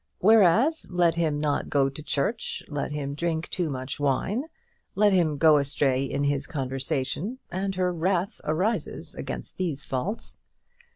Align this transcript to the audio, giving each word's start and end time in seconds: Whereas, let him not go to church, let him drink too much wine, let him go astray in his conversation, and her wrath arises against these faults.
Whereas, 0.17 0.87
let 0.89 1.13
him 1.13 1.39
not 1.39 1.69
go 1.69 1.87
to 1.87 2.01
church, 2.01 2.63
let 2.67 2.91
him 2.91 3.13
drink 3.13 3.47
too 3.49 3.69
much 3.69 3.99
wine, 3.99 4.45
let 4.95 5.13
him 5.13 5.37
go 5.37 5.57
astray 5.59 6.03
in 6.05 6.23
his 6.23 6.47
conversation, 6.47 7.37
and 7.51 7.75
her 7.75 7.93
wrath 7.93 8.41
arises 8.43 9.13
against 9.13 9.57
these 9.57 9.83
faults. 9.83 10.39